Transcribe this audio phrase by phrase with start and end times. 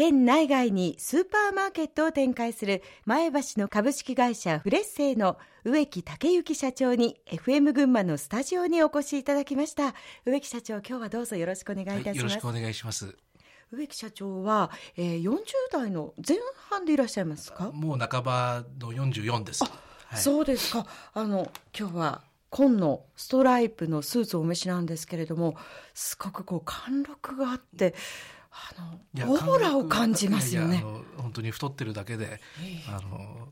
[0.00, 9.94] 県内外にスーパーマーケットを展開する前橋の株式会社フレッセイの植木武之社長に FM 群馬のスタジオにお越しいただきました。
[10.24, 13.14] 植木社長今日はどうぞよろしくお願いいたします、はい、よろしくお願いします。
[13.72, 15.36] 植木社長は、えー、40
[15.70, 16.38] 代の前
[16.70, 17.70] 半でいらっしゃいますか？
[17.70, 19.70] もう半ばの44です、は
[20.16, 20.86] い、そうですか。
[21.12, 25.56] あの今日は紺のストライプのスーツをお召しなんですけれども
[25.92, 27.94] すごくこう貫禄があって
[28.50, 28.72] あ
[29.14, 30.84] のオーラを感じますよね
[31.16, 32.40] 本当に太ってるだけで、
[32.88, 33.48] あの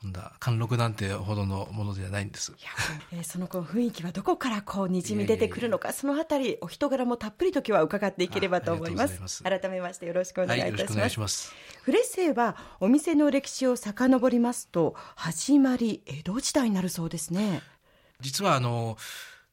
[0.00, 2.52] そんな貫禄なんてほどのものではないんです。
[2.52, 2.70] いや、
[3.12, 9.20] えー、そのこう雰囲気はどこからこうにじみ出てくるのか、そのあたりお人柄もたっぷりと今日は伺っていければと思います。
[9.20, 11.48] ます改めましてよろしくお願いいたします。
[11.48, 11.82] はい。
[11.82, 17.62] フレッセイはお店の歴史を遡りますと始まり江戸時代になるそうですね。
[18.20, 18.96] 実はあの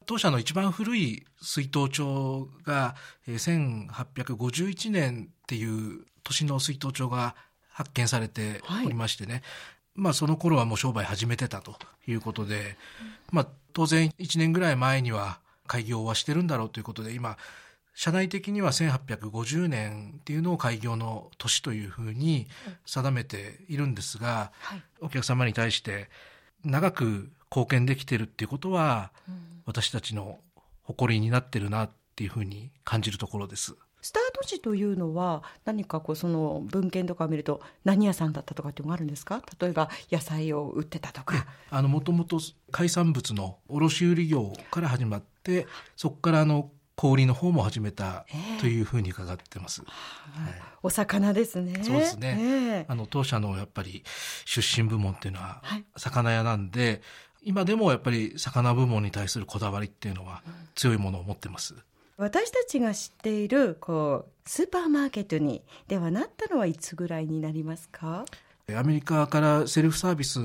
[0.06, 2.94] 当社の一番古い水筒帳が、
[3.26, 7.34] えー、1851年っていう年の水筒帳が
[7.68, 9.42] 発見されておりましてね、はい、
[9.96, 11.76] まあその頃はもう商売始めてたと
[12.06, 12.76] いうことで、
[13.30, 17.36] まあ当然1年ぐらい前には開業はしてるんだろうということで、今、
[17.94, 22.46] 社内的には1850年っていうのを開業の年というふうに
[22.84, 26.08] 定めているんですが、はい、お客様に対して
[26.66, 29.12] 長く貢献できてるっていうことは、
[29.64, 30.38] 私たちの
[30.82, 33.76] 誇りになってるなっていうふうに感じるところです。
[34.02, 39.42] スタート時というのは何かこうその文献とかを見ると何屋さんだったとかっていうのがあるんですか？
[39.60, 41.46] 例えば野菜を売ってたとか。
[41.70, 42.38] あの、もともと
[42.70, 48.24] 海産物の卸売業から始まって、そこからあの、小売の方も始めた
[48.58, 49.82] というふうに伺ってます。
[49.84, 51.84] えーはい、お魚ですね。
[51.84, 52.38] そうですね。
[52.40, 54.02] えー、あの、当社のやっぱり
[54.46, 55.62] 出身部門っていうのは、
[55.96, 57.00] 魚屋なんで、はい、
[57.44, 60.42] 今でもやっぱり魚部門に対するこだわりっていうのは
[60.74, 61.74] 強いものを持ってます。
[62.16, 68.24] 私たちが知っている、こう、スーパーマーケットに、ではなったのはいつぐらいになりますか？
[68.74, 70.40] アメリカからセルフサービス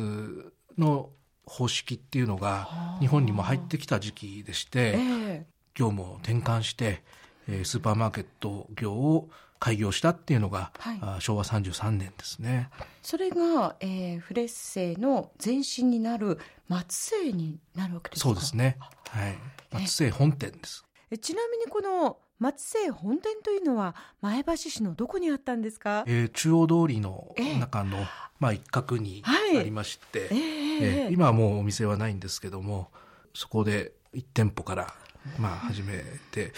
[0.78, 1.12] の
[1.46, 7.04] 方式っていうのが日本にも入ってきた時期でして、えー、業務を転換して、
[7.48, 12.70] えー、スーパーマーケット業を開業したっていうのが、はい、昭和33年ですね。
[13.04, 18.30] それが、えー、フレッセの前身になる松生になるわけですか？
[18.30, 18.78] そうですね。
[19.10, 19.38] はい。
[19.72, 20.84] 松生本店です。
[21.12, 28.06] えちなみにこの松生本店というのは前橋市のどこにあったんですか、えー、中央通りの中の、えー、
[28.40, 32.90] まあ一角にありまして、はい、えー、えー、今はもうお店はないんですけども、
[33.36, 34.94] そこで一店舗から
[35.38, 36.54] まあ始めて、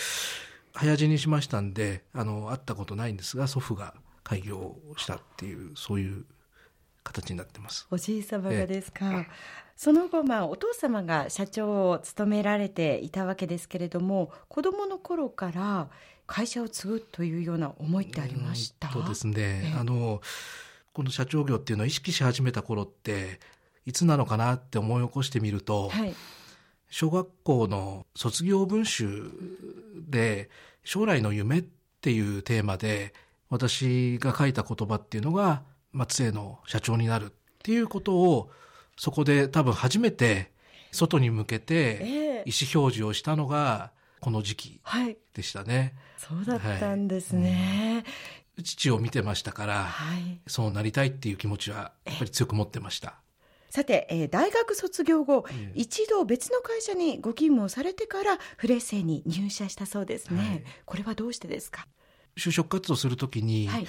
[0.73, 3.93] 早死にしましたんで、あの、会ったことないんですが、祖父が
[4.23, 6.25] 開業したっていう、そういう
[7.03, 7.87] 形になってます。
[7.91, 9.25] おじい様がですか。
[9.75, 15.89] その後、まあ、お父様が社長を務められていたわけですけれども、子供の頃から
[16.25, 18.91] 会社を継ぐというような思いってありました？
[18.91, 19.75] そうですね。
[19.77, 20.21] あの、
[20.93, 23.39] この社長業っていうのを意識し始めた頃って、
[23.85, 26.15] いつなのかなって思い起こしてみると、はい、
[26.93, 29.31] 小学校の卒業文集
[30.07, 30.51] で、
[30.83, 31.65] 将来の夢っ
[32.01, 33.15] ていうテーマで、
[33.49, 37.33] 私が書いた言葉っていうのが、松江の社長になるっ
[37.63, 38.51] ていうことを、
[38.95, 40.51] そこで多分初めて
[40.91, 43.89] 外に向けて意思表示をしたのが、
[44.19, 44.81] この時期
[45.33, 45.95] でしたね、
[46.27, 46.45] はい。
[46.45, 48.03] そうだったんですね。
[48.05, 53.22] はい、父を見てましたから、はい、そうなりたいっていう気持ちはやっぱり強く持ってました。
[53.73, 60.39] さて、えー、大学卒業後、一度別の会社にご勤務をされてからフレッセに入社したそうですね。
[60.39, 61.87] はい、これはどうしてですか？
[62.37, 63.87] 就職活動するときに、はい、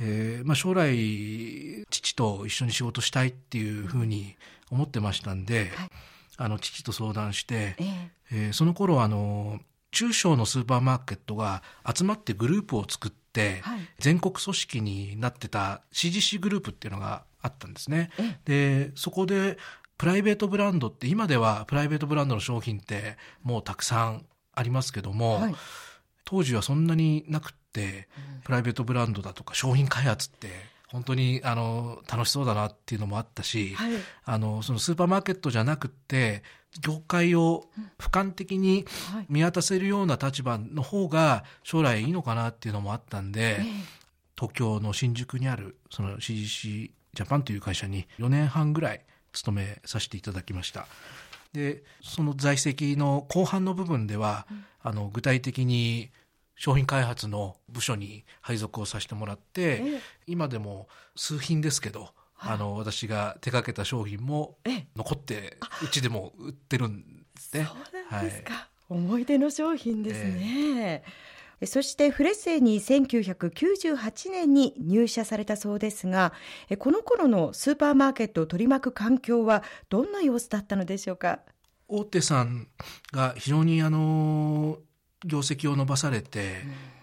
[0.00, 4.34] えー、まあ、将来、父と一緒に仕事したいっていうふうに
[4.68, 5.90] 思ってましたんで、はい、
[6.36, 9.60] あの、父と相談して、えー、えー、その頃、あの、
[9.92, 18.10] 中小のスーパーマーケットが集まってグループを作って、はい、全国組織になってた CGC グループっていうのがあったんですね。
[18.44, 19.58] で、そこで、
[19.98, 24.24] プライベートブランドって、今ではプライベートブランドの商品ってもうたくさん
[24.54, 25.54] ありますけども、はい、
[26.24, 28.08] 当時はそんなになくって、
[28.44, 30.48] プライベートブランドだとか商品開発って、
[30.86, 33.92] 本当に、あの、楽しそうだなっていうのもあったし、はい、
[34.24, 36.42] あの、そのスーパーマーケットじゃなくって、
[36.80, 37.64] 業界を
[37.98, 38.86] 俯瞰的に
[39.28, 43.60] 見渡せるような立場の方が将来いいのかなっていうのもあったんで、
[44.36, 49.00] 東京の新宿にある、その CGC ジャパンという会社に4年半ぐらい
[49.32, 50.86] 勤めさせていただきました。
[51.52, 56.10] で、その在籍の後半の部分では、うん、あの、具体的に
[56.56, 59.82] 商品開発の部署に配属をさせてもらって、
[60.26, 64.58] 今でも数品ですけど、あの、私が手掛けた商品も
[64.96, 67.64] 残って、うちでも売ってるんですね。
[67.64, 68.54] そうなんですか。
[68.54, 71.02] はい、思い出の商品ですね。
[71.66, 76.32] そしてフレッセイに1998年に入社されたそうですが、
[76.78, 81.40] この頃のスーパーマーケットを取り巻く環境はどんな様子だったのでしょうか？
[81.88, 82.68] 大手さん
[83.12, 84.78] が非常にあの
[85.24, 86.62] 業績を伸ばされて、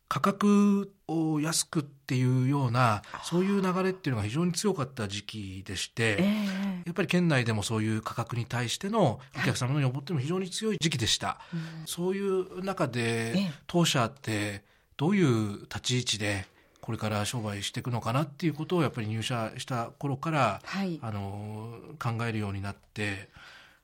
[0.09, 6.23] 価格を安くっていうようなそういう流れっていうのが非常に強かった時期でして、
[6.85, 11.39] やっぱり県内でもそういう価格に対してのお客様の要望っていうのも非常に強い時期でした、
[11.85, 14.63] そういう中で当社って
[14.95, 16.45] どういう立ち位置で
[16.87, 23.27] これから商売していくのかなっていうことをやっぱり入社した頃から、はい、あの考えるようになって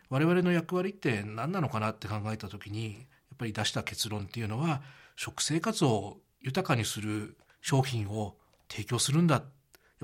[0.10, 3.00] 我々の役割って何なのかなって考えた時にや
[3.36, 4.82] っぱり出した結論っていうのは
[5.16, 8.36] 食生活を豊かにする商品を
[8.70, 9.36] 提供するんだ。
[9.36, 9.42] や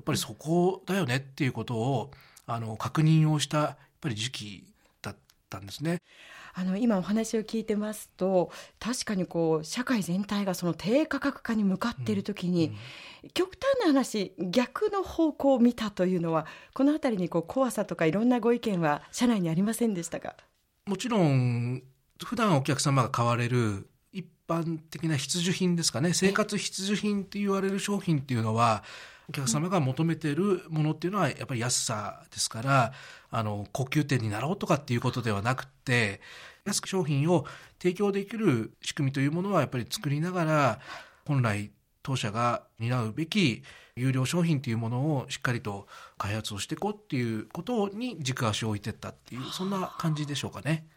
[0.01, 2.11] っぱりそこだよねっていうことを
[2.45, 5.15] あの確認をしたやっぱり時期だっ
[5.49, 6.01] たんですね。
[6.53, 12.75] あの今お話を聞いてますと確かにこう社会全体がその低価格化に向かっている時に、うんう
[13.27, 20.35] ん、極端な話逆の方向を見たというのはこの辺りにこう怖さとかいろんなご意見は社内にありませんでしたか？
[20.85, 21.83] もちろん
[22.25, 23.87] 普段お客様が買われる
[24.49, 28.83] 般的な必需品ですかね生活必需品って言われる商品っていうのは
[29.29, 32.93] お客様が求めているものっていうのはやっぱり安さですから
[33.29, 36.19] あの高級店になろうとかっていうことではなくて
[36.65, 37.45] 安く商品を
[37.81, 40.79] 提供できる仕組みというものはやっぱり作りながら
[41.27, 43.61] 本来当社が担うべき
[43.95, 45.87] 有料商品というものをしっかりと
[46.17, 50.87] 開発をしていこうっていうことに軸足を置いていったっていうそんな感じでしょうかね。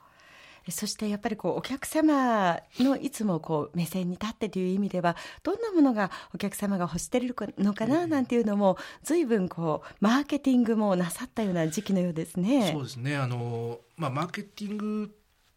[0.71, 12.71] そしてやっぱりこうお客様のいつもこう目線に立ってという意味ではどんなものがお客様が欲してるのかななんていうのも随分こうマーケティングもなさったような時期のようですね。
[12.73, 13.17] そうですね。
[13.17, 15.15] あの、まあ、マーケティング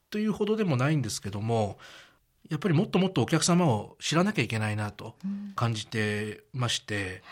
[0.09, 1.77] というほどでもないんですけども
[2.49, 5.15] やっぱりもっともっとお客様を知らなきゃいけないなと
[5.55, 7.23] 感じてまして、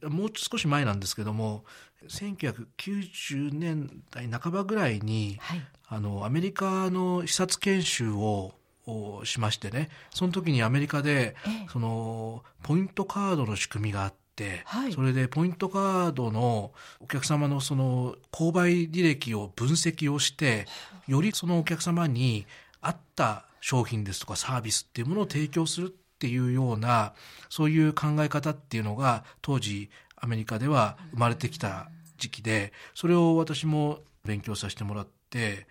[0.00, 1.64] うん、もう少し前なんですけども
[2.08, 8.54] 1990年代半ばぐらいに、はい、あのアメリカの視察研修を
[8.86, 9.90] をしましてね。
[10.10, 11.36] その時にアメリカで、
[11.72, 20.66] そのポイントカードの仕組みがあって、はい、それでポイントカードのお客様のその購買履歴を分析をして
[21.06, 22.46] よりそのお客様に
[22.80, 27.14] 合った商品ですとかサービスっていうものを提供するっていうような
[27.50, 29.90] そういう考え方っていうのが当時
[30.22, 35.66] アメリカでは生まれてきた時期でそれを私も勉強させてもらって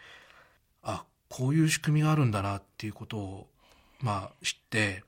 [0.84, 3.48] あこういう仕組みがあるんだなっていうことを、
[4.02, 5.04] まあ、知って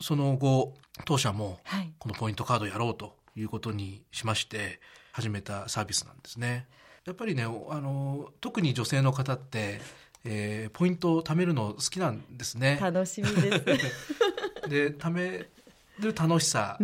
[0.00, 0.74] その後
[1.04, 1.60] 当社も
[1.98, 4.80] このポイントカードやろうということにしまして
[5.12, 6.66] 始めたサービスなんですね。
[7.04, 9.80] やっぱりねあの特に女性の方って、
[10.24, 12.78] えー、ポイントを貯めるの好きなんですね。
[12.80, 13.64] 楽しみです。
[14.68, 15.46] で貯め
[16.00, 16.78] る楽しさ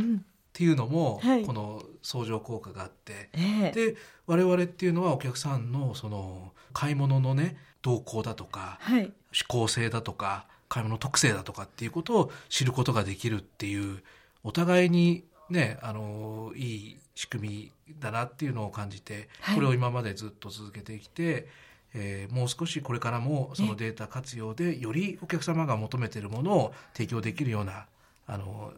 [0.50, 9.12] っていうのも、はい、この相乗効果があって、えー、で我々っていうのはお客さんのその買い物のね動向だとか、はい、思
[9.46, 14.02] 考性だとか買い物特性だとかっていうことを知ることができるっていう
[14.42, 21.46] お互いにねあのいい仕組みだなっていうのを感じて、はい、これを今までずっと続けてきて、
[21.94, 27.86] えー、もう少しこれからもそのデータ活用でよりお客様が求めているものを提供できるような
[28.26, 28.72] あの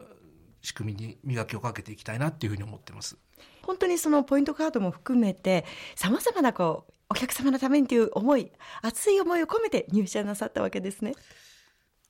[0.62, 3.16] 仕組みに磨きをかけていきたいなっていうふうに思ってます。
[3.62, 5.64] 本当にそのポイントカードも含めて
[5.94, 8.50] さまざまなこうお客様のためにという思い
[8.80, 11.14] 熱い思いを込めて入社なさったわけですね。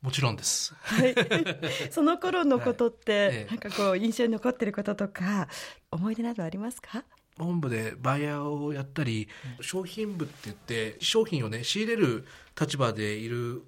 [0.01, 0.75] もちろんです。
[0.81, 1.15] はい。
[1.91, 5.49] その頃のことって、はい、なんかこう印象に残ってることとか
[5.91, 7.05] 思い出などありますか？
[7.39, 9.29] 本部でバイヤーをやったり
[9.61, 12.27] 商品部って言って商品をね仕入れる
[12.61, 13.63] 立場でいる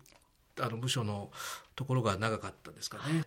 [0.60, 1.30] あの部署の
[1.76, 3.24] ところが長かったですかね。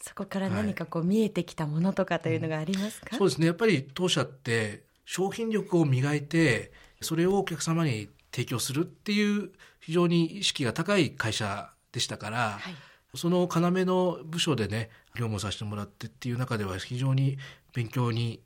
[0.00, 3.12] そこから何かこう見えてきたものとかというのがありますか、はい。
[3.12, 3.46] うん、そうですね。
[3.46, 12.74] やっぱり当社って商品力を磨いてそれをお客様に提供するっていう非常に意識が高い会社でしたから、はい、
[13.16, 17.38] その要の部署でね業務させてもらってっていう中では非常に
[17.74, 18.40] 勉強に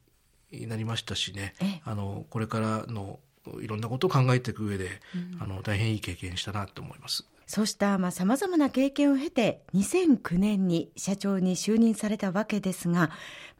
[0.52, 1.54] なりましたしね。
[1.84, 3.20] あのこれからの
[3.60, 7.26] いろんなことを考えていく上で、うん、あの大変いい経験したなと思います。
[7.46, 13.10] そうしたさまざ、まな経験を経て2009年に社長に就任されたわけですが、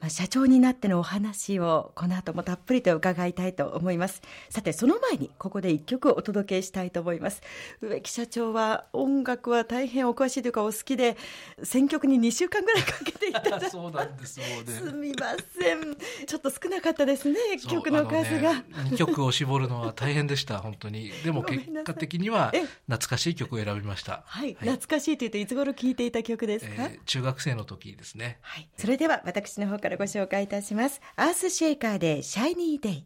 [0.00, 4.22] まあ、社長になってのお話をこの後もたっぷりと伺いたいと思います。
[4.50, 7.42] さてその前にここで一曲お届けしたいと思います。
[7.80, 11.16] 植木社長は音楽は大変お詳しいというかお好きで
[11.62, 14.44] 選曲に2週間ぐらいかけていただそうなんですね。
[14.66, 15.96] すみません。
[16.26, 17.38] ちょっと少なかったですね
[17.68, 18.64] 曲の数が、ね、
[18.96, 21.12] 曲を絞るのは大変でした本当に。
[21.24, 22.52] でも結果的には
[22.86, 24.22] 懐かしい曲を選選びました。
[24.26, 24.44] はい。
[24.44, 28.38] はい、懐かしいというといつ頃聴いていた曲ですか、えー、中学生の時ですね。
[28.40, 28.68] はい。
[28.76, 31.00] それでは私の方からご紹介いたします。
[31.16, 33.02] アースシェイカーでシャイニーデイ。